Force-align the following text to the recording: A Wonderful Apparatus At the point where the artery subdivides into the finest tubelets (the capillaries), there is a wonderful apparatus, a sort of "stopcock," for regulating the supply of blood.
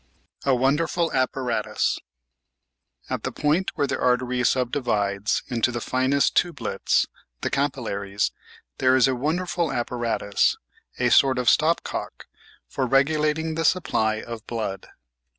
A 0.45 0.55
Wonderful 0.55 1.13
Apparatus 1.13 1.99
At 3.07 3.21
the 3.21 3.31
point 3.31 3.69
where 3.75 3.85
the 3.85 3.99
artery 4.01 4.43
subdivides 4.43 5.43
into 5.45 5.71
the 5.71 5.79
finest 5.79 6.35
tubelets 6.35 7.05
(the 7.41 7.51
capillaries), 7.51 8.31
there 8.79 8.95
is 8.95 9.07
a 9.07 9.13
wonderful 9.13 9.71
apparatus, 9.71 10.57
a 10.97 11.09
sort 11.11 11.37
of 11.37 11.47
"stopcock," 11.51 12.25
for 12.67 12.87
regulating 12.87 13.53
the 13.53 13.63
supply 13.63 14.19
of 14.23 14.47
blood. 14.47 14.87